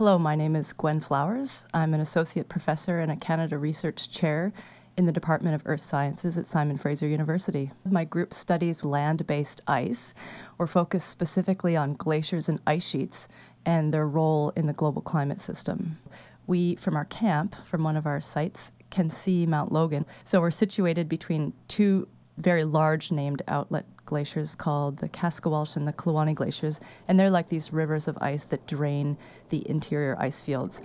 Hello, 0.00 0.18
my 0.18 0.34
name 0.34 0.56
is 0.56 0.72
Gwen 0.72 1.00
Flowers. 1.00 1.66
I'm 1.74 1.92
an 1.92 2.00
associate 2.00 2.48
professor 2.48 3.00
and 3.00 3.12
a 3.12 3.16
Canada 3.16 3.58
Research 3.58 4.10
Chair 4.10 4.50
in 4.96 5.04
the 5.04 5.12
Department 5.12 5.54
of 5.54 5.60
Earth 5.66 5.82
Sciences 5.82 6.38
at 6.38 6.46
Simon 6.46 6.78
Fraser 6.78 7.06
University. 7.06 7.70
My 7.84 8.06
group 8.06 8.32
studies 8.32 8.82
land 8.82 9.26
based 9.26 9.60
ice. 9.66 10.14
We're 10.56 10.68
focused 10.68 11.10
specifically 11.10 11.76
on 11.76 11.96
glaciers 11.96 12.48
and 12.48 12.60
ice 12.66 12.88
sheets 12.88 13.28
and 13.66 13.92
their 13.92 14.08
role 14.08 14.54
in 14.56 14.66
the 14.66 14.72
global 14.72 15.02
climate 15.02 15.42
system. 15.42 15.98
We, 16.46 16.76
from 16.76 16.96
our 16.96 17.04
camp, 17.04 17.54
from 17.66 17.84
one 17.84 17.98
of 17.98 18.06
our 18.06 18.22
sites, 18.22 18.72
can 18.88 19.10
see 19.10 19.44
Mount 19.44 19.70
Logan. 19.70 20.06
So 20.24 20.40
we're 20.40 20.50
situated 20.50 21.10
between 21.10 21.52
two 21.68 22.08
very 22.40 22.64
large 22.64 23.12
named 23.12 23.42
outlet 23.46 23.84
glaciers 24.06 24.54
called 24.54 24.98
the 24.98 25.08
Kaskawalsh 25.08 25.76
and 25.76 25.86
the 25.86 25.92
Kluane 25.92 26.34
glaciers, 26.34 26.80
and 27.06 27.18
they're 27.18 27.30
like 27.30 27.48
these 27.48 27.72
rivers 27.72 28.08
of 28.08 28.18
ice 28.20 28.44
that 28.46 28.66
drain 28.66 29.16
the 29.50 29.68
interior 29.68 30.16
ice 30.18 30.40
fields. 30.40 30.80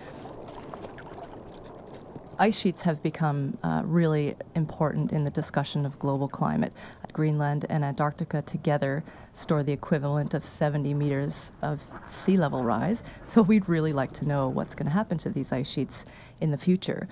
Ice 2.37 2.59
sheets 2.59 2.81
have 2.81 3.01
become 3.01 3.57
uh, 3.63 3.81
really 3.85 4.35
important 4.55 5.13
in 5.13 5.23
the 5.23 5.29
discussion 5.29 5.85
of 5.85 5.97
global 5.99 6.27
climate. 6.27 6.73
Greenland 7.13 7.65
and 7.69 7.85
Antarctica 7.85 8.41
together 8.41 9.01
store 9.31 9.63
the 9.63 9.71
equivalent 9.71 10.33
of 10.33 10.43
70 10.43 10.93
meters 10.93 11.53
of 11.61 11.81
sea 12.07 12.35
level 12.35 12.61
rise. 12.65 13.03
So 13.23 13.41
we'd 13.41 13.69
really 13.69 13.93
like 13.93 14.11
to 14.13 14.25
know 14.25 14.49
what's 14.49 14.75
going 14.75 14.87
to 14.87 14.91
happen 14.91 15.17
to 15.19 15.29
these 15.29 15.53
ice 15.53 15.69
sheets 15.69 16.05
in 16.41 16.51
the 16.51 16.57
future. 16.57 17.07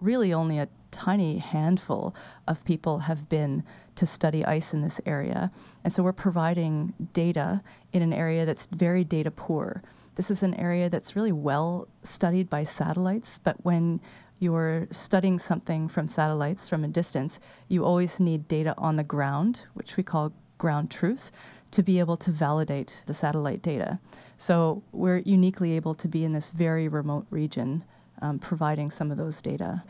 Really, 0.00 0.32
only 0.32 0.58
a 0.58 0.68
tiny 0.90 1.38
handful 1.38 2.14
of 2.46 2.64
people 2.64 3.00
have 3.00 3.28
been 3.28 3.62
to 3.96 4.06
study 4.06 4.44
ice 4.44 4.74
in 4.74 4.82
this 4.82 5.00
area. 5.06 5.50
And 5.84 5.92
so 5.92 6.02
we're 6.02 6.12
providing 6.12 6.92
data 7.12 7.62
in 7.92 8.02
an 8.02 8.12
area 8.12 8.44
that's 8.44 8.66
very 8.66 9.04
data 9.04 9.30
poor. 9.30 9.82
This 10.16 10.30
is 10.30 10.42
an 10.42 10.54
area 10.54 10.88
that's 10.88 11.16
really 11.16 11.32
well 11.32 11.88
studied 12.02 12.48
by 12.48 12.64
satellites, 12.64 13.38
but 13.42 13.56
when 13.64 14.00
you're 14.38 14.86
studying 14.90 15.38
something 15.38 15.88
from 15.88 16.08
satellites 16.08 16.68
from 16.68 16.84
a 16.84 16.88
distance, 16.88 17.40
you 17.68 17.84
always 17.84 18.20
need 18.20 18.48
data 18.48 18.74
on 18.76 18.96
the 18.96 19.04
ground, 19.04 19.62
which 19.74 19.96
we 19.96 20.02
call 20.02 20.32
ground 20.58 20.90
truth, 20.90 21.30
to 21.70 21.82
be 21.82 21.98
able 21.98 22.16
to 22.16 22.30
validate 22.30 23.02
the 23.06 23.14
satellite 23.14 23.62
data. 23.62 23.98
So 24.38 24.82
we're 24.92 25.18
uniquely 25.18 25.72
able 25.72 25.94
to 25.94 26.08
be 26.08 26.24
in 26.24 26.32
this 26.32 26.50
very 26.50 26.88
remote 26.88 27.26
region 27.30 27.84
um, 28.22 28.38
providing 28.38 28.90
some 28.90 29.10
of 29.10 29.16
those 29.16 29.40
data. 29.40 29.82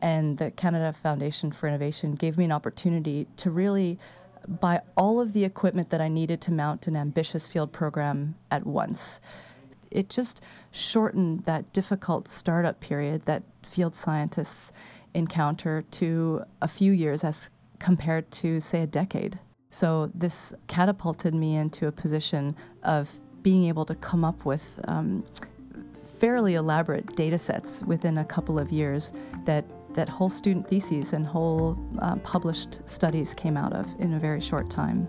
And 0.00 0.38
the 0.38 0.50
Canada 0.50 0.94
Foundation 1.02 1.52
for 1.52 1.68
Innovation 1.68 2.14
gave 2.14 2.38
me 2.38 2.44
an 2.46 2.52
opportunity 2.52 3.26
to 3.36 3.50
really 3.50 3.98
buy 4.48 4.80
all 4.96 5.20
of 5.20 5.32
the 5.32 5.44
equipment 5.44 5.90
that 5.90 6.00
I 6.00 6.08
needed 6.08 6.40
to 6.42 6.52
mount 6.52 6.86
an 6.86 6.96
ambitious 6.96 7.46
field 7.46 7.72
program 7.72 8.34
at 8.50 8.66
once. 8.66 9.20
It 9.90 10.08
just 10.08 10.40
shortened 10.70 11.44
that 11.44 11.72
difficult 11.72 12.28
startup 12.28 12.80
period 12.80 13.24
that 13.26 13.42
field 13.62 13.94
scientists 13.94 14.72
encounter 15.14 15.82
to 15.90 16.44
a 16.62 16.68
few 16.68 16.92
years 16.92 17.24
as 17.24 17.50
compared 17.78 18.30
to, 18.30 18.60
say, 18.60 18.82
a 18.82 18.86
decade. 18.86 19.38
So 19.70 20.10
this 20.14 20.52
catapulted 20.66 21.34
me 21.34 21.56
into 21.56 21.86
a 21.86 21.92
position 21.92 22.56
of 22.82 23.10
being 23.42 23.64
able 23.64 23.84
to 23.86 23.94
come 23.94 24.24
up 24.24 24.44
with 24.44 24.78
um, 24.84 25.24
fairly 26.20 26.54
elaborate 26.54 27.16
data 27.16 27.38
sets 27.38 27.82
within 27.82 28.18
a 28.18 28.24
couple 28.24 28.58
of 28.58 28.70
years 28.70 29.12
that, 29.46 29.64
that 29.94 30.08
whole 30.08 30.28
student 30.28 30.68
theses 30.68 31.14
and 31.14 31.26
whole 31.26 31.78
uh, 32.00 32.14
published 32.16 32.86
studies 32.86 33.32
came 33.32 33.56
out 33.56 33.72
of 33.72 33.86
in 33.98 34.12
a 34.12 34.18
very 34.18 34.40
short 34.40 34.68
time. 34.68 35.08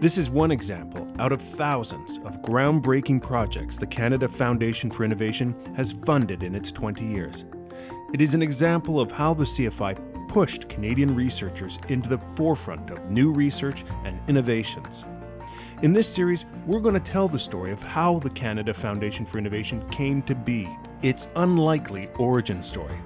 This 0.00 0.18
is 0.18 0.28
one 0.28 0.50
example 0.50 1.06
out 1.20 1.30
of 1.30 1.40
thousands 1.40 2.16
of 2.24 2.42
groundbreaking 2.42 3.22
projects 3.22 3.76
the 3.76 3.86
Canada 3.86 4.28
Foundation 4.28 4.90
for 4.90 5.04
Innovation 5.04 5.54
has 5.76 5.92
funded 5.92 6.42
in 6.42 6.56
its 6.56 6.72
20 6.72 7.04
years. 7.06 7.44
It 8.12 8.20
is 8.20 8.34
an 8.34 8.42
example 8.42 9.00
of 9.00 9.12
how 9.12 9.32
the 9.32 9.44
CFI 9.44 10.28
pushed 10.28 10.68
Canadian 10.68 11.14
researchers 11.14 11.78
into 11.88 12.08
the 12.08 12.18
forefront 12.34 12.90
of 12.90 13.12
new 13.12 13.32
research 13.32 13.84
and 14.04 14.18
innovations. 14.28 15.04
In 15.82 15.92
this 15.92 16.06
series, 16.06 16.46
we're 16.64 16.78
going 16.78 16.94
to 16.94 17.00
tell 17.00 17.26
the 17.26 17.40
story 17.40 17.72
of 17.72 17.82
how 17.82 18.20
the 18.20 18.30
Canada 18.30 18.72
Foundation 18.72 19.26
for 19.26 19.38
Innovation 19.38 19.84
came 19.90 20.22
to 20.22 20.34
be, 20.36 20.68
its 21.02 21.26
unlikely 21.34 22.08
origin 22.18 22.62
story, 22.62 22.96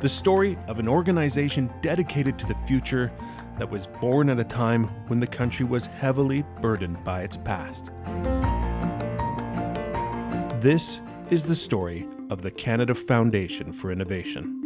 the 0.00 0.08
story 0.10 0.58
of 0.68 0.78
an 0.78 0.86
organization 0.86 1.72
dedicated 1.80 2.38
to 2.38 2.44
the 2.44 2.56
future 2.66 3.10
that 3.58 3.70
was 3.70 3.86
born 3.86 4.28
at 4.28 4.38
a 4.38 4.44
time 4.44 4.84
when 5.06 5.18
the 5.18 5.26
country 5.26 5.64
was 5.64 5.86
heavily 5.86 6.44
burdened 6.60 7.02
by 7.04 7.22
its 7.22 7.38
past. 7.38 7.86
This 10.60 11.00
is 11.30 11.46
the 11.46 11.54
story 11.54 12.06
of 12.28 12.42
the 12.42 12.50
Canada 12.50 12.94
Foundation 12.94 13.72
for 13.72 13.90
Innovation. 13.90 14.65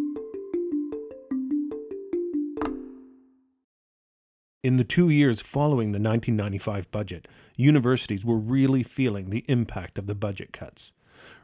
In 4.62 4.76
the 4.76 4.84
two 4.84 5.08
years 5.08 5.40
following 5.40 5.92
the 5.92 5.98
1995 5.98 6.90
budget, 6.90 7.26
universities 7.56 8.26
were 8.26 8.36
really 8.36 8.82
feeling 8.82 9.30
the 9.30 9.44
impact 9.48 9.98
of 9.98 10.06
the 10.06 10.14
budget 10.14 10.52
cuts. 10.52 10.92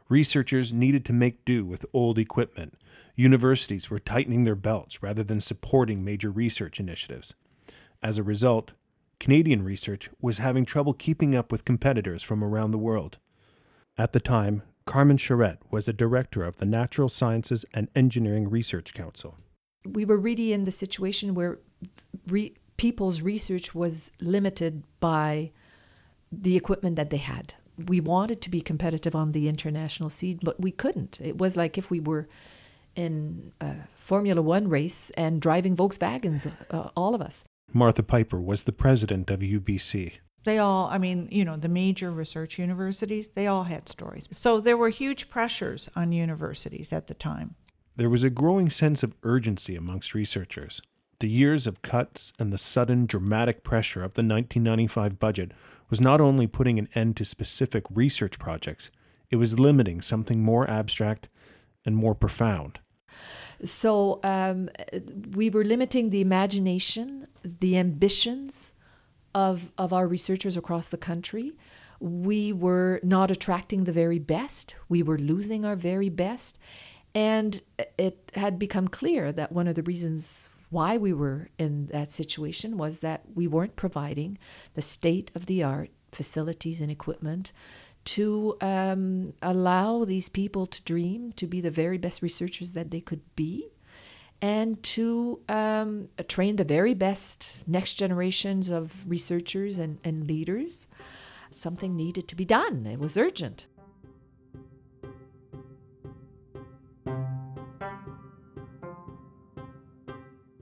Researchers 0.07 0.71
needed 0.71 1.03
to 1.05 1.13
make 1.13 1.43
do 1.43 1.65
with 1.65 1.85
old 1.93 2.19
equipment, 2.19 2.77
universities 3.15 3.89
were 3.89 3.97
tightening 3.97 4.43
their 4.43 4.55
belts 4.55 5.01
rather 5.01 5.23
than 5.23 5.41
supporting 5.41 6.05
major 6.05 6.29
research 6.29 6.79
initiatives. 6.79 7.33
As 8.03 8.19
a 8.19 8.23
result, 8.23 8.73
Canadian 9.19 9.63
research 9.63 10.11
was 10.21 10.37
having 10.37 10.63
trouble 10.63 10.93
keeping 10.93 11.35
up 11.35 11.51
with 11.51 11.65
competitors 11.65 12.21
from 12.21 12.43
around 12.43 12.69
the 12.69 12.77
world. 12.77 13.17
At 13.97 14.13
the 14.13 14.19
time, 14.19 14.61
Carmen 14.85 15.17
Charette 15.17 15.59
was 15.71 15.87
a 15.87 15.93
director 15.93 16.43
of 16.43 16.57
the 16.57 16.67
Natural 16.67 17.09
Sciences 17.09 17.65
and 17.73 17.89
Engineering 17.95 18.47
Research 18.47 18.93
Council. 18.93 19.37
We 19.83 20.05
were 20.05 20.17
really 20.17 20.53
in 20.53 20.65
the 20.65 20.71
situation 20.71 21.33
where 21.33 21.57
re- 22.27 22.53
people's 22.77 23.21
research 23.21 23.75
was 23.75 24.11
limited 24.21 24.83
by 24.99 25.51
the 26.31 26.55
equipment 26.55 26.95
that 26.95 27.09
they 27.09 27.17
had. 27.17 27.53
We 27.77 27.99
wanted 27.99 28.41
to 28.41 28.49
be 28.49 28.61
competitive 28.61 29.15
on 29.15 29.33
the 29.33 29.47
international 29.47 30.09
scene, 30.09 30.39
but 30.41 30.59
we 30.59 30.71
couldn't. 30.71 31.19
It 31.21 31.37
was 31.37 31.57
like 31.57 31.77
if 31.77 31.91
we 31.91 31.99
were 31.99 32.27
in 32.95 33.51
a 33.61 33.75
Formula 33.95 34.41
One 34.41 34.67
race 34.67 35.11
and 35.11 35.41
driving 35.41 35.75
Volkswagens, 35.75 36.51
uh, 36.71 36.89
all 36.95 37.13
of 37.13 37.21
us. 37.21 37.43
Martha 37.73 38.01
Piper 38.01 38.39
was 38.39 38.63
the 38.63 38.71
president 38.71 39.29
of 39.29 39.41
UBC. 39.41 40.13
They 40.45 40.57
all, 40.59 40.87
I 40.87 40.97
mean, 40.97 41.27
you 41.29 41.43
know, 41.43 41.57
the 41.57 41.67
major 41.67 42.09
research 42.09 42.57
universities, 42.57 43.29
they 43.29 43.47
all 43.47 43.63
had 43.63 43.89
stories. 43.89 44.29
So 44.31 44.61
there 44.61 44.77
were 44.77 44.89
huge 44.89 45.29
pressures 45.29 45.89
on 45.95 46.13
universities 46.13 46.93
at 46.93 47.07
the 47.07 47.13
time. 47.13 47.55
There 47.97 48.09
was 48.09 48.23
a 48.23 48.29
growing 48.29 48.69
sense 48.69 49.03
of 49.03 49.13
urgency 49.23 49.75
amongst 49.75 50.13
researchers. 50.13 50.81
The 51.19 51.29
years 51.29 51.65
of 51.65 51.81
cuts 51.81 52.31
and 52.37 52.53
the 52.53 52.59
sudden 52.59 53.07
dramatic 53.07 53.63
pressure 53.63 54.03
of 54.03 54.13
the 54.13 54.21
1995 54.21 55.17
budget 55.17 55.51
was 55.89 55.99
not 55.99 56.21
only 56.21 56.45
putting 56.45 56.77
an 56.77 56.89
end 56.93 57.17
to 57.17 57.25
specific 57.25 57.85
research 57.89 58.37
projects, 58.37 58.91
it 59.31 59.37
was 59.37 59.57
limiting 59.57 60.01
something 60.01 60.43
more 60.43 60.69
abstract 60.69 61.27
and 61.85 61.95
more 61.95 62.13
profound. 62.13 62.79
So 63.63 64.19
um, 64.23 64.69
we 65.31 65.49
were 65.49 65.63
limiting 65.63 66.11
the 66.11 66.21
imagination, 66.21 67.27
the 67.43 67.77
ambitions 67.77 68.73
of, 69.33 69.71
of 69.77 69.91
our 69.93 70.07
researchers 70.07 70.55
across 70.55 70.87
the 70.87 70.97
country. 70.97 71.53
We 71.99 72.53
were 72.53 72.99
not 73.01 73.31
attracting 73.31 73.85
the 73.85 73.91
very 73.91 74.19
best. 74.19 74.75
We 74.87 75.01
were 75.01 75.17
losing 75.17 75.65
our 75.65 75.75
very 75.75 76.09
best. 76.09 76.59
And 77.15 77.59
it 77.97 78.31
had 78.35 78.59
become 78.59 78.87
clear 78.87 79.31
that 79.31 79.51
one 79.51 79.67
of 79.67 79.73
the 79.73 79.81
reasons 79.81 80.51
why 80.69 80.97
we 80.97 81.13
were 81.13 81.49
in 81.57 81.87
that 81.87 82.11
situation 82.11 82.77
was 82.77 82.99
that 82.99 83.23
we 83.33 83.47
weren't 83.47 83.75
providing 83.75 84.37
the 84.73 84.81
state 84.81 85.31
of 85.33 85.45
the 85.45 85.63
art 85.63 85.91
facilities 86.11 86.81
and 86.81 86.91
equipment 86.91 87.51
to 88.03 88.55
um, 88.61 89.33
allow 89.41 90.05
these 90.05 90.29
people 90.29 90.65
to 90.65 90.81
dream, 90.83 91.33
to 91.33 91.45
be 91.45 91.59
the 91.59 91.71
very 91.71 91.97
best 91.97 92.21
researchers 92.21 92.71
that 92.71 92.89
they 92.89 93.01
could 93.01 93.21
be, 93.35 93.67
and 94.41 94.81
to 94.81 95.41
um, 95.49 96.07
train 96.27 96.55
the 96.55 96.63
very 96.63 96.93
best 96.93 97.61
next 97.67 97.95
generations 97.95 98.69
of 98.69 99.09
researchers 99.09 99.77
and, 99.77 99.97
and 100.03 100.27
leaders. 100.27 100.87
Something 101.49 101.95
needed 101.95 102.27
to 102.29 102.35
be 102.35 102.45
done, 102.45 102.85
it 102.85 102.99
was 102.99 103.17
urgent. 103.17 103.67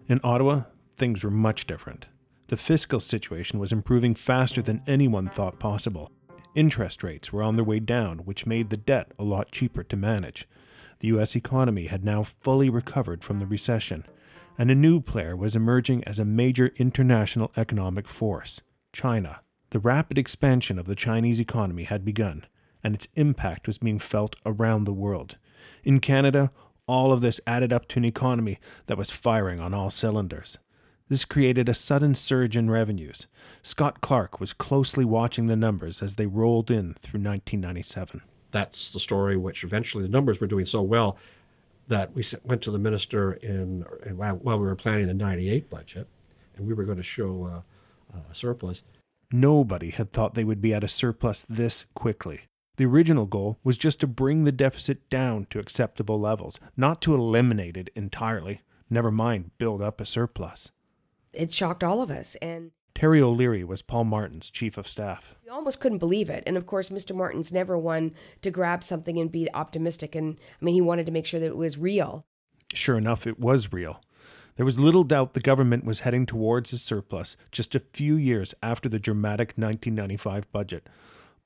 In 0.08 0.20
Ottawa, 0.24 0.64
things 0.98 1.24
were 1.24 1.32
much 1.32 1.66
different. 1.66 2.06
The 2.48 2.58
fiscal 2.58 3.00
situation 3.00 3.58
was 3.58 3.72
improving 3.72 4.14
faster 4.14 4.62
than 4.62 4.84
anyone 4.86 5.30
thought 5.30 5.58
possible. 5.58 6.12
Interest 6.54 7.04
rates 7.04 7.34
were 7.34 7.42
on 7.42 7.56
their 7.56 7.66
way 7.66 7.80
down, 7.80 8.20
which 8.20 8.46
made 8.46 8.70
the 8.70 8.78
debt 8.78 9.12
a 9.18 9.24
lot 9.24 9.52
cheaper 9.52 9.84
to 9.84 9.96
manage. 9.96 10.48
The 11.00 11.08
U.S. 11.08 11.36
economy 11.36 11.88
had 11.88 12.06
now 12.06 12.24
fully 12.24 12.70
recovered 12.70 13.24
from 13.24 13.40
the 13.40 13.48
recession, 13.48 14.06
and 14.60 14.70
a 14.70 14.76
new 14.76 15.02
player 15.02 15.36
was 15.36 15.56
emerging 15.56 16.04
as 16.04 16.20
a 16.20 16.26
major 16.26 16.72
international 16.78 17.52
economic 17.58 18.08
force 18.08 18.62
China. 18.94 19.42
The 19.72 19.80
rapid 19.80 20.20
expansion 20.20 20.78
of 20.78 20.86
the 20.86 20.96
Chinese 20.96 21.40
economy 21.40 21.84
had 21.84 22.06
begun, 22.06 22.46
and 22.84 22.94
its 22.94 23.08
impact 23.16 23.66
was 23.66 23.80
being 23.80 24.00
felt 24.00 24.36
around 24.46 24.84
the 24.84 24.94
world. 24.94 25.38
In 25.84 26.00
Canada, 26.00 26.52
all 26.88 27.12
of 27.12 27.22
this 27.22 27.40
added 27.48 27.74
up 27.74 27.88
to 27.90 28.00
an 28.00 28.06
economy 28.06 28.60
that 28.86 28.98
was 28.98 29.10
firing 29.12 29.60
on 29.60 29.74
all 29.74 29.90
cylinders. 29.90 30.58
This 31.08 31.26
created 31.26 31.70
a 31.70 31.74
sudden 31.74 32.16
surge 32.16 32.58
in 32.58 32.70
revenues. 32.70 33.28
Scott 33.62 34.02
Clark 34.02 34.40
was 34.40 34.54
closely 34.54 35.06
watching 35.06 35.48
the 35.48 35.56
numbers 35.56 36.02
as 36.02 36.16
they 36.16 36.26
rolled 36.26 36.72
in 36.72 36.96
through 36.96 37.22
1997. 37.22 38.22
That's 38.52 38.92
the 38.92 39.00
story 39.00 39.38
which 39.38 39.64
eventually 39.64 40.04
the 40.04 40.10
numbers 40.10 40.40
were 40.40 40.48
doing 40.48 40.66
so 40.66 40.82
well 40.82 41.18
that 41.88 42.16
we 42.16 42.24
went 42.44 42.64
to 42.64 42.72
the 42.72 42.80
minister 42.80 43.34
in, 43.34 43.86
while 44.16 44.38
we 44.38 44.66
were 44.66 44.76
planning 44.76 45.06
the 45.06 45.14
98 45.14 45.70
budget 45.70 46.08
and 46.58 46.66
we 46.66 46.74
were 46.74 46.86
going 46.86 46.98
to 46.98 47.04
show 47.04 47.64
a 48.14 48.34
surplus. 48.34 48.84
Nobody 49.32 49.92
had 49.92 50.12
thought 50.12 50.34
they 50.34 50.44
would 50.44 50.62
be 50.62 50.74
at 50.74 50.84
a 50.84 50.88
surplus 50.88 51.46
this 51.48 51.86
quickly. 51.94 52.42
The 52.78 52.86
original 52.86 53.26
goal 53.26 53.60
was 53.64 53.78
just 53.78 54.00
to 54.02 54.08
bring 54.08 54.44
the 54.44 54.52
deficit 54.52 55.10
down 55.10 55.48
to 55.50 55.60
acceptable 55.60 56.20
levels, 56.20 56.60
not 56.76 57.02
to 57.04 57.16
eliminate 57.16 57.78
it 57.78 57.90
entirely, 57.96 58.62
never 58.90 59.12
mind 59.12 59.52
build 59.58 59.82
up 59.82 60.02
a 60.02 60.06
surplus. 60.06 60.72
It 61.34 61.54
shocked 61.54 61.84
all 61.84 62.02
of 62.02 62.12
us. 62.12 62.36
And 62.36 62.72
Terrie 62.94 63.22
O'Leary 63.22 63.64
was 63.64 63.82
Paul 63.82 64.06
Martin's 64.06 64.50
chief 64.50 64.78
of 64.78 64.88
staff. 64.88 65.36
We 65.44 65.50
almost 65.50 65.80
couldn't 65.80 65.98
believe 66.00 66.30
it. 66.30 66.44
And 66.48 66.58
of 66.58 66.66
course, 66.66 66.90
Mr. 66.90 67.16
Martin's 67.16 67.52
never 67.52 67.78
one 67.78 68.14
to 68.42 68.52
grab 68.52 68.84
something 68.84 69.20
and 69.20 69.32
be 69.32 69.48
optimistic. 69.54 70.16
And 70.16 70.38
I 70.62 70.66
mean, 70.66 70.74
he 70.74 70.82
wanted 70.82 71.06
to 71.06 71.12
make 71.12 71.26
sure 71.26 71.40
that 71.40 71.46
it 71.46 71.58
was 71.58 71.78
real. 71.78 72.26
Sure 72.74 72.98
enough, 72.98 73.28
it 73.28 73.40
was 73.40 73.72
real. 73.72 74.02
There 74.56 74.66
was 74.66 74.80
little 74.80 75.04
doubt 75.04 75.34
the 75.34 75.42
government 75.42 75.84
was 75.84 76.02
heading 76.02 76.26
towards 76.26 76.72
a 76.72 76.78
surplus 76.78 77.36
just 77.52 77.76
a 77.76 77.80
few 77.80 78.16
years 78.16 78.54
after 78.64 78.88
the 78.88 79.00
dramatic 79.00 79.50
1995 79.58 80.50
budget. 80.54 80.88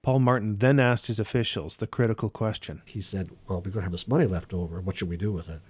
Paul 0.02 0.20
Martin 0.20 0.58
then 0.58 0.80
asked 0.80 1.08
his 1.08 1.20
officials 1.20 1.78
the 1.78 1.88
critical 1.88 2.30
question. 2.30 2.82
He 2.86 3.02
said, 3.02 3.30
Well, 3.48 3.58
we're 3.58 3.72
going 3.72 3.74
to 3.74 3.82
have 3.82 3.92
this 3.92 4.08
money 4.08 4.26
left 4.26 4.54
over. 4.54 4.80
What 4.80 4.98
should 4.98 5.10
we 5.10 5.18
do 5.18 5.32
with 5.32 5.50
it? 5.50 5.62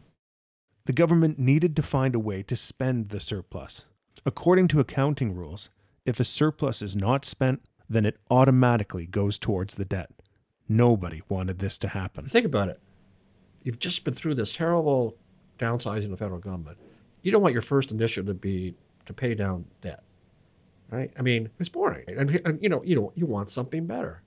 The 0.85 0.93
government 0.93 1.39
needed 1.39 1.75
to 1.75 1.83
find 1.83 2.15
a 2.15 2.19
way 2.19 2.43
to 2.43 2.55
spend 2.55 3.09
the 3.09 3.19
surplus. 3.19 3.83
According 4.25 4.67
to 4.69 4.79
accounting 4.79 5.35
rules, 5.35 5.69
if 6.05 6.19
a 6.19 6.25
surplus 6.25 6.81
is 6.81 6.95
not 6.95 7.25
spent, 7.25 7.61
then 7.89 8.05
it 8.05 8.17
automatically 8.29 9.05
goes 9.05 9.39
towards 9.39 9.75
the 9.75 9.85
debt. 9.85 10.11
Nobody 10.67 11.21
wanted 11.29 11.59
this 11.59 11.77
to 11.79 11.89
happen. 11.89 12.27
Think 12.27 12.45
about 12.45 12.69
it. 12.69 12.79
You've 13.63 13.79
just 13.79 14.03
been 14.03 14.13
through 14.13 14.35
this 14.35 14.51
terrible 14.51 15.17
downsizing 15.57 16.05
of 16.05 16.11
the 16.11 16.17
federal 16.17 16.39
government 16.39 16.77
you 17.21 17.31
don't 17.31 17.41
want 17.41 17.53
your 17.53 17.61
first 17.61 17.91
initiative 17.91 18.27
to 18.27 18.33
be 18.33 18.75
to 19.05 19.13
pay 19.13 19.33
down 19.33 19.65
debt, 19.81 20.03
right? 20.89 21.11
I 21.17 21.21
mean, 21.21 21.49
it's 21.59 21.69
boring, 21.69 22.05
and, 22.07 22.41
and 22.45 22.59
you 22.61 22.69
know, 22.69 22.83
you 22.83 22.95
know, 22.95 23.11
you 23.15 23.25
want 23.25 23.49
something 23.49 23.85
better. 23.85 24.23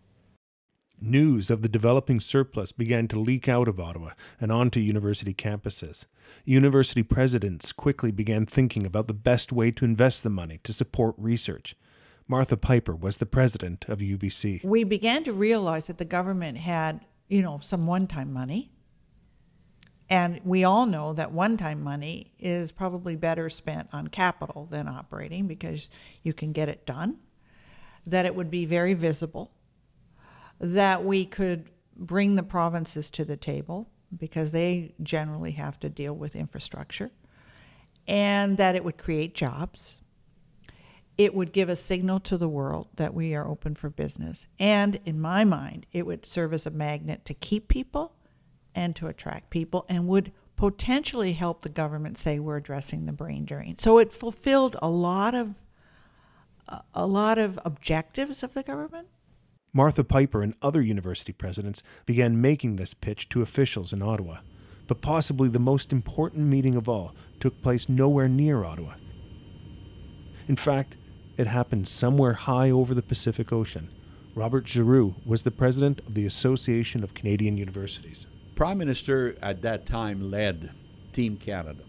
News 1.04 1.50
of 1.50 1.62
the 1.62 1.68
developing 1.68 2.20
surplus 2.20 2.70
began 2.70 3.08
to 3.08 3.18
leak 3.18 3.48
out 3.48 3.66
of 3.66 3.80
Ottawa 3.80 4.10
and 4.40 4.52
onto 4.52 4.78
university 4.78 5.34
campuses. 5.34 6.04
University 6.44 7.02
presidents 7.02 7.72
quickly 7.72 8.12
began 8.12 8.46
thinking 8.46 8.86
about 8.86 9.08
the 9.08 9.14
best 9.14 9.50
way 9.50 9.72
to 9.72 9.84
invest 9.84 10.22
the 10.22 10.30
money 10.30 10.60
to 10.62 10.72
support 10.72 11.16
research. 11.18 11.74
Martha 12.28 12.56
Piper 12.56 12.94
was 12.94 13.16
the 13.16 13.26
president 13.26 13.84
of 13.88 13.98
UBC. 13.98 14.64
We 14.64 14.84
began 14.84 15.24
to 15.24 15.32
realize 15.32 15.86
that 15.86 15.98
the 15.98 16.04
government 16.04 16.58
had, 16.58 17.00
you 17.28 17.42
know, 17.42 17.58
some 17.60 17.88
one-time 17.88 18.32
money 18.32 18.70
and 20.12 20.42
we 20.44 20.64
all 20.64 20.84
know 20.84 21.14
that 21.14 21.32
one 21.32 21.56
time 21.56 21.82
money 21.82 22.34
is 22.38 22.70
probably 22.70 23.16
better 23.16 23.48
spent 23.48 23.88
on 23.94 24.08
capital 24.08 24.68
than 24.70 24.86
operating 24.86 25.46
because 25.46 25.88
you 26.22 26.34
can 26.34 26.52
get 26.52 26.68
it 26.68 26.84
done, 26.84 27.16
that 28.06 28.26
it 28.26 28.34
would 28.34 28.50
be 28.50 28.66
very 28.66 28.92
visible, 28.92 29.50
that 30.60 31.02
we 31.02 31.24
could 31.24 31.70
bring 31.96 32.34
the 32.34 32.42
provinces 32.42 33.10
to 33.12 33.24
the 33.24 33.38
table 33.38 33.88
because 34.14 34.52
they 34.52 34.94
generally 35.02 35.52
have 35.52 35.80
to 35.80 35.88
deal 35.88 36.12
with 36.12 36.36
infrastructure, 36.36 37.10
and 38.06 38.58
that 38.58 38.76
it 38.76 38.84
would 38.84 38.98
create 38.98 39.34
jobs. 39.34 40.02
It 41.16 41.34
would 41.34 41.54
give 41.54 41.70
a 41.70 41.76
signal 41.76 42.20
to 42.20 42.36
the 42.36 42.50
world 42.50 42.88
that 42.96 43.14
we 43.14 43.34
are 43.34 43.48
open 43.48 43.76
for 43.76 43.88
business. 43.88 44.46
And 44.58 45.00
in 45.06 45.18
my 45.18 45.44
mind, 45.44 45.86
it 45.90 46.04
would 46.04 46.26
serve 46.26 46.52
as 46.52 46.66
a 46.66 46.70
magnet 46.70 47.24
to 47.24 47.32
keep 47.32 47.68
people 47.68 48.14
and 48.74 48.94
to 48.96 49.06
attract 49.06 49.50
people 49.50 49.84
and 49.88 50.06
would 50.08 50.32
potentially 50.56 51.32
help 51.32 51.62
the 51.62 51.68
government 51.68 52.16
say 52.16 52.38
we're 52.38 52.56
addressing 52.56 53.06
the 53.06 53.12
brain 53.12 53.44
drain. 53.44 53.76
So 53.78 53.98
it 53.98 54.12
fulfilled 54.12 54.76
a 54.80 54.88
lot 54.88 55.34
of 55.34 55.54
a 56.94 57.06
lot 57.06 57.38
of 57.38 57.58
objectives 57.64 58.42
of 58.42 58.54
the 58.54 58.62
government. 58.62 59.08
Martha 59.72 60.04
Piper 60.04 60.42
and 60.42 60.54
other 60.62 60.80
university 60.80 61.32
presidents 61.32 61.82
began 62.06 62.40
making 62.40 62.76
this 62.76 62.94
pitch 62.94 63.28
to 63.30 63.42
officials 63.42 63.92
in 63.92 64.02
Ottawa. 64.02 64.38
But 64.86 65.00
possibly 65.00 65.48
the 65.48 65.58
most 65.58 65.92
important 65.92 66.46
meeting 66.46 66.76
of 66.76 66.88
all 66.88 67.14
took 67.40 67.62
place 67.62 67.88
nowhere 67.88 68.28
near 68.28 68.64
Ottawa. 68.64 68.94
In 70.46 70.56
fact, 70.56 70.96
it 71.36 71.46
happened 71.46 71.88
somewhere 71.88 72.34
high 72.34 72.70
over 72.70 72.94
the 72.94 73.02
Pacific 73.02 73.52
Ocean. 73.52 73.90
Robert 74.34 74.66
Giroux 74.68 75.14
was 75.24 75.42
the 75.42 75.50
president 75.50 76.00
of 76.00 76.14
the 76.14 76.26
Association 76.26 77.02
of 77.02 77.14
Canadian 77.14 77.56
Universities. 77.56 78.26
Prime 78.62 78.78
Minister 78.78 79.34
at 79.42 79.62
that 79.62 79.86
time 79.86 80.30
led 80.30 80.70
Team 81.12 81.36
Canada. 81.36 81.82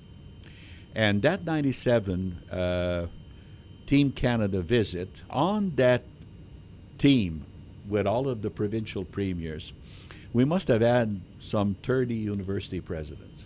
And 0.95 1.21
that 1.21 1.45
97 1.45 2.49
uh, 2.51 3.05
Team 3.85 4.11
Canada 4.11 4.59
visit, 4.63 5.21
on 5.29 5.73
that 5.75 6.03
team 6.97 7.45
with 7.87 8.07
all 8.07 8.27
of 8.27 8.41
the 8.41 8.49
provincial 8.49 9.05
premiers, 9.05 9.71
we 10.33 10.45
must 10.45 10.67
have 10.67 10.81
had 10.81 11.21
some 11.37 11.75
30 11.83 12.15
university 12.15 12.81
presidents. 12.81 13.45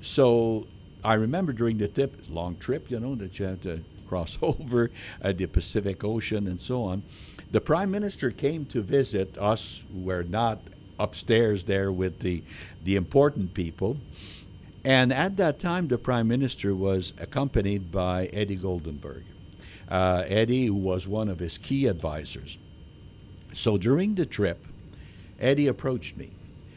So 0.00 0.66
I 1.04 1.14
remember 1.14 1.52
during 1.52 1.78
the 1.78 1.86
trip, 1.86 2.24
long 2.28 2.56
trip, 2.56 2.90
you 2.90 2.98
know, 2.98 3.14
that 3.14 3.38
you 3.38 3.46
have 3.46 3.60
to 3.60 3.84
cross 4.08 4.36
over 4.42 4.90
uh, 5.22 5.30
the 5.30 5.46
Pacific 5.46 6.02
Ocean 6.02 6.48
and 6.48 6.60
so 6.60 6.82
on. 6.82 7.04
The 7.52 7.60
Prime 7.60 7.92
Minister 7.92 8.32
came 8.32 8.66
to 8.66 8.82
visit 8.82 9.38
us, 9.38 9.84
who 9.92 10.00
were 10.00 10.24
not 10.24 10.60
upstairs 10.98 11.64
there 11.64 11.92
with 11.92 12.20
the, 12.20 12.42
the 12.84 12.96
important 12.96 13.54
people. 13.54 13.98
And 14.84 15.12
at 15.12 15.36
that 15.38 15.58
time, 15.58 15.88
the 15.88 15.98
prime 15.98 16.28
minister 16.28 16.74
was 16.74 17.12
accompanied 17.18 17.90
by 17.90 18.26
Eddie 18.26 18.56
Goldenberg. 18.56 19.24
Uh, 19.88 20.24
Eddie, 20.26 20.66
who 20.66 20.74
was 20.74 21.08
one 21.08 21.28
of 21.28 21.38
his 21.38 21.58
key 21.58 21.86
advisors. 21.86 22.58
So 23.52 23.78
during 23.78 24.14
the 24.14 24.26
trip, 24.26 24.64
Eddie 25.40 25.66
approached 25.66 26.16
me, 26.16 26.32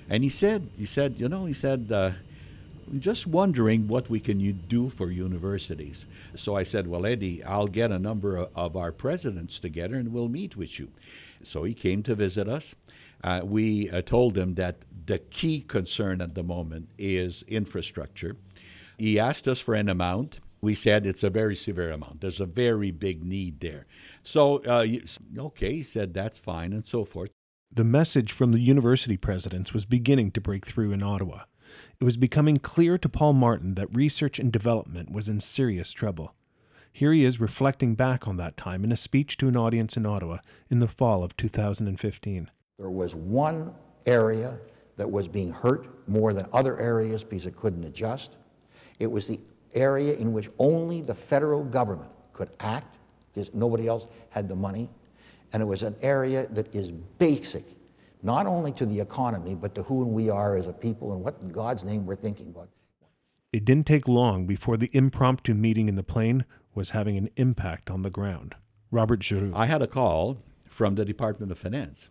and 0.10 0.24
he 0.24 0.30
said, 0.30 0.70
"He 0.78 0.86
said, 0.86 1.20
you 1.20 1.28
know, 1.30 1.46
he 1.46 1.54
said, 1.54 1.92
uh, 1.92 2.12
I'm 2.90 3.00
just 3.00 3.28
wondering 3.28 3.88
what 3.88 4.10
we 4.10 4.20
can 4.20 4.40
do 4.68 4.90
for 4.90 5.12
universities." 5.12 6.06
So 6.36 6.56
I 6.56 6.64
said, 6.64 6.88
"Well, 6.88 7.06
Eddie, 7.06 7.44
I'll 7.44 7.68
get 7.68 7.92
a 7.92 8.00
number 8.00 8.48
of 8.56 8.76
our 8.76 8.92
presidents 8.92 9.60
together, 9.60 9.96
and 9.96 10.14
we'll 10.14 10.30
meet 10.30 10.56
with 10.56 10.80
you." 10.80 10.90
So 11.44 11.64
he 11.64 11.74
came 11.74 12.04
to 12.04 12.16
visit 12.16 12.48
us 12.48 12.76
uh, 13.24 13.42
we 13.44 13.90
uh, 13.90 14.02
told 14.02 14.38
him 14.38 14.56
that 14.56 14.78
the 15.06 15.20
key 15.20 15.62
concern 15.62 16.22
at 16.22 16.36
the 16.36 16.44
moment 16.44 16.90
is 16.98 17.44
infrastructure. 17.48 18.36
He 18.98 19.20
asked 19.20 19.48
us 19.48 19.60
for 19.60 19.76
an 19.76 19.90
amount. 19.90 20.40
We 20.62 20.76
said 20.76 21.06
it's 21.06 21.24
a 21.24 21.30
very 21.30 21.56
severe 21.56 21.92
amount. 21.92 22.22
There's 22.22 22.42
a 22.42 22.46
very 22.46 22.92
big 22.92 23.24
need 23.24 23.62
there. 23.62 23.86
So, 24.24 24.58
uh, 24.66 24.86
okay, 25.38 25.76
he 25.76 25.84
said 25.84 26.14
that's 26.14 26.40
fine 26.40 26.74
and 26.74 26.86
so 26.86 27.06
forth. 27.06 27.32
The 27.72 27.84
message 27.84 28.32
from 28.32 28.52
the 28.52 28.60
university 28.60 29.16
presidents 29.16 29.74
was 29.74 29.86
beginning 29.86 30.32
to 30.32 30.42
break 30.42 30.66
through 30.66 30.92
in 30.92 31.04
Ottawa. 31.04 31.44
It 32.00 32.04
was 32.04 32.18
becoming 32.18 32.58
clear 32.58 32.98
to 32.98 33.10
Paul 33.10 33.34
Martin 33.34 33.76
that 33.76 33.96
research 33.96 34.40
and 34.40 34.52
development 34.52 35.12
was 35.12 35.30
in 35.30 35.40
serious 35.40 35.92
trouble. 35.92 36.34
Here 36.92 37.14
he 37.14 37.24
is 37.24 37.40
reflecting 37.40 37.96
back 37.96 38.28
on 38.28 38.38
that 38.38 38.58
time 38.58 38.84
in 38.84 38.92
a 38.92 38.98
speech 38.98 39.38
to 39.38 39.48
an 39.48 39.56
audience 39.56 39.96
in 39.96 40.06
Ottawa 40.06 40.40
in 40.70 40.80
the 40.80 40.88
fall 40.88 41.24
of 41.24 41.38
2015. 41.38 42.50
There 42.80 42.90
was 42.90 43.14
one 43.14 43.74
area 44.06 44.58
that 44.96 45.10
was 45.10 45.28
being 45.28 45.52
hurt 45.52 46.08
more 46.08 46.34
than 46.34 46.46
other 46.54 46.80
areas 46.80 47.24
because 47.24 47.46
it 47.46 47.56
couldn't 47.56 47.84
adjust. 47.84 48.38
It 49.00 49.08
was 49.12 49.28
the 49.28 49.40
area 49.74 50.14
in 50.16 50.32
which 50.34 50.50
only 50.60 51.02
the 51.02 51.14
federal 51.14 51.64
government 51.64 52.10
could 52.34 52.50
act 52.62 52.98
because 53.34 53.54
nobody 53.54 53.88
else 53.88 54.08
had 54.30 54.48
the 54.48 54.56
money. 54.56 54.90
And 55.52 55.62
it 55.62 55.66
was 55.66 55.84
an 55.84 55.96
area 56.02 56.48
that 56.52 56.74
is 56.74 56.92
basic, 56.92 57.66
not 58.24 58.48
only 58.48 58.72
to 58.74 58.86
the 58.86 59.00
economy, 59.00 59.56
but 59.56 59.76
to 59.76 59.84
who 59.84 60.06
we 60.06 60.30
are 60.30 60.56
as 60.56 60.68
a 60.68 60.74
people 60.74 61.14
and 61.14 61.22
what 61.22 61.36
in 61.42 61.50
God's 61.50 61.84
name 61.84 62.06
we're 62.06 62.16
thinking 62.16 62.48
about. 62.48 62.70
It 63.52 63.66
didn't 63.66 63.88
take 63.88 64.08
long 64.08 64.46
before 64.46 64.78
the 64.78 64.90
impromptu 64.94 65.54
meeting 65.54 65.90
in 65.90 65.96
the 65.96 66.04
plane 66.04 66.46
was 66.76 66.92
having 66.92 67.18
an 67.18 67.30
impact 67.36 67.90
on 67.90 68.04
the 68.04 68.10
ground. 68.10 68.56
Robert 68.92 69.22
Giroux. 69.24 69.52
I 69.56 69.66
had 69.66 69.82
a 69.82 69.88
call 69.88 70.38
from 70.68 70.96
the 70.96 71.04
Department 71.04 71.52
of 71.52 71.58
Finance 71.58 72.10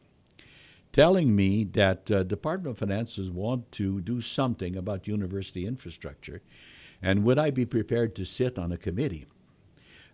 telling 0.98 1.36
me 1.36 1.62
that 1.62 2.10
uh, 2.10 2.24
Department 2.24 2.72
of 2.72 2.78
Finances 2.78 3.30
want 3.30 3.70
to 3.70 4.00
do 4.00 4.20
something 4.20 4.74
about 4.74 5.06
university 5.06 5.64
infrastructure, 5.64 6.42
and 7.00 7.22
would 7.22 7.38
I 7.38 7.50
be 7.50 7.64
prepared 7.64 8.16
to 8.16 8.24
sit 8.24 8.58
on 8.58 8.72
a 8.72 8.76
committee? 8.76 9.26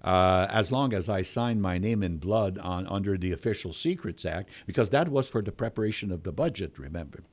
uh, 0.04 0.46
as 0.50 0.70
long 0.70 0.92
as 0.92 1.08
I 1.08 1.22
signed 1.22 1.62
my 1.62 1.78
name 1.78 2.02
in 2.02 2.18
blood 2.18 2.58
on 2.58 2.86
under 2.86 3.16
the 3.16 3.32
Official 3.32 3.72
Secrets 3.72 4.26
Act, 4.26 4.50
because 4.66 4.90
that 4.90 5.08
was 5.08 5.28
for 5.28 5.40
the 5.40 5.50
preparation 5.50 6.12
of 6.12 6.22
the 6.22 6.32
budget. 6.32 6.78
Remember, 6.78 7.24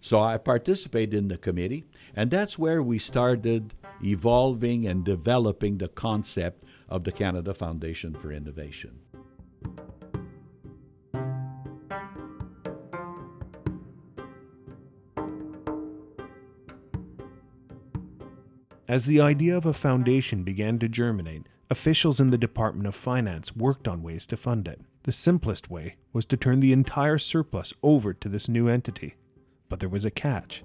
so 0.00 0.20
I 0.20 0.36
participated 0.36 1.14
in 1.14 1.28
the 1.28 1.38
committee, 1.38 1.84
and 2.14 2.30
that's 2.30 2.58
where 2.58 2.82
we 2.82 2.98
started 2.98 3.72
evolving 4.04 4.86
and 4.86 5.04
developing 5.04 5.78
the 5.78 5.88
concept 5.88 6.64
of 6.88 7.04
the 7.04 7.12
Canada 7.12 7.54
Foundation 7.54 8.14
for 8.14 8.32
Innovation. 8.32 8.98
As 18.88 19.04
the 19.04 19.20
idea 19.20 19.54
of 19.54 19.66
a 19.66 19.74
foundation 19.74 20.44
began 20.44 20.78
to 20.78 20.88
germinate, 20.88 21.46
officials 21.68 22.20
in 22.20 22.30
the 22.30 22.38
Department 22.38 22.86
of 22.86 22.94
Finance 22.94 23.54
worked 23.54 23.86
on 23.86 24.02
ways 24.02 24.26
to 24.28 24.36
fund 24.38 24.66
it. 24.66 24.80
The 25.02 25.12
simplest 25.12 25.68
way 25.68 25.96
was 26.14 26.24
to 26.24 26.38
turn 26.38 26.60
the 26.60 26.72
entire 26.72 27.18
surplus 27.18 27.74
over 27.82 28.14
to 28.14 28.28
this 28.30 28.48
new 28.48 28.66
entity. 28.66 29.16
But 29.68 29.80
there 29.80 29.90
was 29.90 30.06
a 30.06 30.10
catch. 30.10 30.64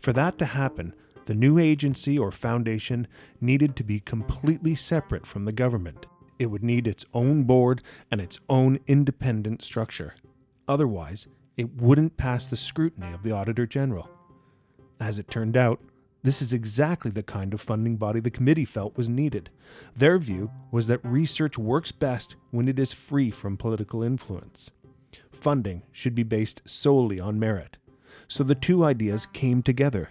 For 0.00 0.14
that 0.14 0.38
to 0.38 0.46
happen, 0.46 0.94
the 1.26 1.34
new 1.34 1.58
agency 1.58 2.18
or 2.18 2.32
foundation 2.32 3.06
needed 3.42 3.76
to 3.76 3.84
be 3.84 4.00
completely 4.00 4.74
separate 4.74 5.26
from 5.26 5.44
the 5.44 5.52
government. 5.52 6.06
It 6.38 6.46
would 6.46 6.64
need 6.64 6.86
its 6.86 7.04
own 7.12 7.44
board 7.44 7.82
and 8.10 8.22
its 8.22 8.38
own 8.48 8.78
independent 8.86 9.62
structure. 9.62 10.14
Otherwise, 10.66 11.26
it 11.56 11.74
wouldn't 11.74 12.16
pass 12.16 12.46
the 12.46 12.56
scrutiny 12.56 13.12
of 13.12 13.22
the 13.22 13.32
Auditor 13.32 13.66
General. 13.66 14.08
As 15.00 15.18
it 15.18 15.28
turned 15.28 15.56
out, 15.56 15.80
this 16.22 16.40
is 16.40 16.52
exactly 16.52 17.10
the 17.10 17.22
kind 17.22 17.52
of 17.52 17.60
funding 17.60 17.96
body 17.96 18.20
the 18.20 18.30
committee 18.30 18.64
felt 18.64 18.96
was 18.96 19.08
needed. 19.08 19.50
Their 19.96 20.18
view 20.18 20.50
was 20.70 20.86
that 20.86 21.04
research 21.04 21.58
works 21.58 21.90
best 21.90 22.36
when 22.52 22.68
it 22.68 22.78
is 22.78 22.92
free 22.92 23.30
from 23.30 23.56
political 23.56 24.02
influence. 24.02 24.70
Funding 25.32 25.82
should 25.90 26.14
be 26.14 26.22
based 26.22 26.62
solely 26.64 27.18
on 27.18 27.40
merit. 27.40 27.76
So 28.28 28.44
the 28.44 28.54
two 28.54 28.84
ideas 28.84 29.26
came 29.32 29.62
together. 29.62 30.10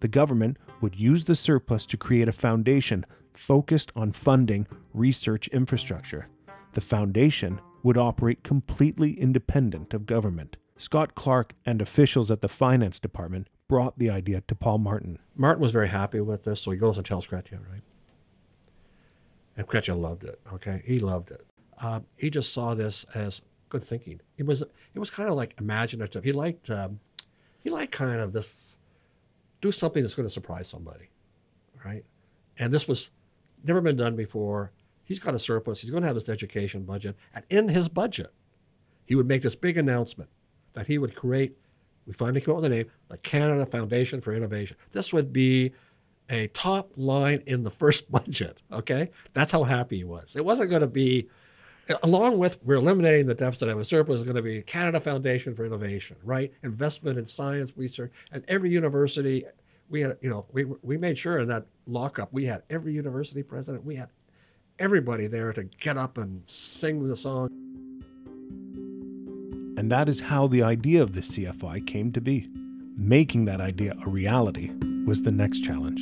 The 0.00 0.08
government 0.08 0.56
would 0.80 0.98
use 0.98 1.26
the 1.26 1.36
surplus 1.36 1.84
to 1.86 1.98
create 1.98 2.28
a 2.28 2.32
foundation 2.32 3.04
focused 3.34 3.92
on 3.94 4.12
funding 4.12 4.66
research 4.94 5.48
infrastructure. 5.48 6.28
The 6.72 6.80
foundation 6.80 7.60
would 7.82 7.98
operate 7.98 8.42
completely 8.42 9.12
independent 9.20 9.92
of 9.92 10.06
government. 10.06 10.56
Scott 10.82 11.14
Clark 11.14 11.54
and 11.64 11.80
officials 11.80 12.28
at 12.28 12.40
the 12.40 12.48
finance 12.48 12.98
department 12.98 13.46
brought 13.68 14.00
the 14.00 14.10
idea 14.10 14.42
to 14.48 14.54
Paul 14.56 14.78
Martin. 14.78 15.20
Martin 15.36 15.62
was 15.62 15.70
very 15.70 15.88
happy 15.88 16.20
with 16.20 16.42
this, 16.42 16.60
so 16.60 16.72
he 16.72 16.76
goes 16.76 16.96
and 16.96 17.06
tells 17.06 17.24
Chrétien, 17.24 17.60
right? 17.70 17.82
And 19.56 19.68
Chrétien 19.68 20.00
loved 20.00 20.24
it. 20.24 20.40
Okay, 20.52 20.82
he 20.84 20.98
loved 20.98 21.30
it. 21.30 21.46
Uh, 21.80 22.00
he 22.16 22.30
just 22.30 22.52
saw 22.52 22.74
this 22.74 23.06
as 23.14 23.42
good 23.68 23.84
thinking. 23.84 24.20
It 24.36 24.44
was 24.44 24.62
it 24.62 24.98
was 24.98 25.08
kind 25.08 25.28
of 25.28 25.36
like 25.36 25.54
imaginative. 25.60 26.24
He 26.24 26.32
liked 26.32 26.68
um, 26.68 26.98
he 27.60 27.70
liked 27.70 27.92
kind 27.92 28.20
of 28.20 28.32
this 28.32 28.76
do 29.60 29.70
something 29.70 30.02
that's 30.02 30.14
going 30.14 30.26
to 30.26 30.34
surprise 30.34 30.66
somebody, 30.66 31.10
right? 31.84 32.04
And 32.58 32.74
this 32.74 32.88
was 32.88 33.12
never 33.62 33.80
been 33.80 33.96
done 33.96 34.16
before. 34.16 34.72
He's 35.04 35.20
got 35.20 35.36
a 35.36 35.38
surplus. 35.38 35.80
He's 35.80 35.90
going 35.90 36.02
to 36.02 36.08
have 36.08 36.16
this 36.16 36.28
education 36.28 36.82
budget, 36.82 37.16
and 37.32 37.44
in 37.48 37.68
his 37.68 37.88
budget, 37.88 38.32
he 39.06 39.14
would 39.14 39.28
make 39.28 39.42
this 39.42 39.54
big 39.54 39.78
announcement 39.78 40.28
that 40.74 40.86
he 40.86 40.98
would 40.98 41.14
create, 41.14 41.56
we 42.06 42.12
finally 42.12 42.40
came 42.40 42.50
up 42.54 42.60
with 42.60 42.70
the 42.70 42.76
name, 42.76 42.90
the 43.08 43.18
Canada 43.18 43.66
Foundation 43.66 44.20
for 44.20 44.34
Innovation. 44.34 44.76
This 44.92 45.12
would 45.12 45.32
be 45.32 45.72
a 46.30 46.48
top 46.48 46.92
line 46.96 47.42
in 47.46 47.62
the 47.62 47.70
first 47.70 48.10
budget, 48.10 48.58
okay? 48.72 49.10
That's 49.32 49.52
how 49.52 49.64
happy 49.64 49.98
he 49.98 50.04
was. 50.04 50.36
It 50.36 50.44
wasn't 50.44 50.70
going 50.70 50.82
to 50.82 50.88
be, 50.88 51.28
along 52.02 52.38
with 52.38 52.58
we're 52.62 52.76
eliminating 52.76 53.26
the 53.26 53.34
deficit 53.34 53.68
and 53.68 53.80
a 53.80 53.84
surplus, 53.84 54.18
is 54.18 54.24
going 54.24 54.36
to 54.36 54.42
be 54.42 54.62
Canada 54.62 55.00
Foundation 55.00 55.54
for 55.54 55.64
Innovation, 55.64 56.16
right? 56.24 56.52
Investment 56.62 57.18
in 57.18 57.26
science, 57.26 57.72
research, 57.76 58.12
and 58.32 58.44
every 58.48 58.70
university, 58.70 59.44
we 59.88 60.00
had, 60.00 60.16
you 60.20 60.30
know, 60.30 60.46
we, 60.52 60.64
we 60.64 60.96
made 60.96 61.18
sure 61.18 61.38
in 61.38 61.48
that 61.48 61.66
lockup, 61.86 62.32
we 62.32 62.46
had 62.46 62.62
every 62.70 62.92
university 62.92 63.42
president, 63.42 63.84
we 63.84 63.96
had 63.96 64.08
everybody 64.78 65.26
there 65.26 65.52
to 65.52 65.64
get 65.64 65.96
up 65.96 66.18
and 66.18 66.42
sing 66.46 67.06
the 67.06 67.16
song. 67.16 67.48
And 69.82 69.90
that 69.90 70.08
is 70.08 70.20
how 70.20 70.46
the 70.46 70.62
idea 70.62 71.02
of 71.02 71.12
the 71.12 71.22
CFI 71.22 71.84
came 71.84 72.12
to 72.12 72.20
be. 72.20 72.48
Making 72.96 73.46
that 73.46 73.60
idea 73.60 73.96
a 74.06 74.08
reality 74.08 74.70
was 75.04 75.22
the 75.22 75.32
next 75.32 75.64
challenge. 75.64 76.00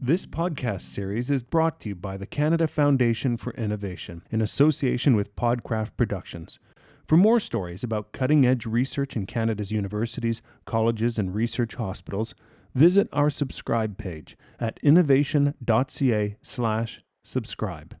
This 0.00 0.24
podcast 0.24 0.84
series 0.84 1.30
is 1.30 1.42
brought 1.42 1.80
to 1.80 1.90
you 1.90 1.94
by 1.94 2.16
the 2.16 2.24
Canada 2.24 2.66
Foundation 2.66 3.36
for 3.36 3.52
Innovation 3.52 4.22
in 4.30 4.40
association 4.40 5.14
with 5.14 5.36
Podcraft 5.36 5.98
Productions. 5.98 6.58
For 7.06 7.18
more 7.18 7.40
stories 7.40 7.84
about 7.84 8.12
cutting 8.12 8.46
edge 8.46 8.64
research 8.64 9.16
in 9.16 9.26
Canada's 9.26 9.70
universities, 9.70 10.40
colleges, 10.64 11.18
and 11.18 11.34
research 11.34 11.74
hospitals, 11.74 12.34
visit 12.74 13.06
our 13.12 13.28
subscribe 13.28 13.98
page 13.98 14.34
at 14.58 14.80
innovation.ca/slash 14.82 17.02
subscribe. 17.24 17.96